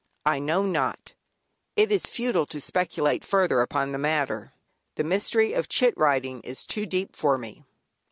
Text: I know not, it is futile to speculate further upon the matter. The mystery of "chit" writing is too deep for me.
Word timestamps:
I 0.25 0.39
know 0.39 0.65
not, 0.65 1.13
it 1.75 1.91
is 1.91 2.07
futile 2.07 2.47
to 2.47 2.59
speculate 2.59 3.23
further 3.23 3.61
upon 3.61 3.91
the 3.91 3.99
matter. 3.99 4.51
The 4.95 5.03
mystery 5.03 5.53
of 5.53 5.69
"chit" 5.69 5.95
writing 5.95 6.41
is 6.41 6.65
too 6.65 6.87
deep 6.87 7.15
for 7.15 7.37
me. 7.37 7.65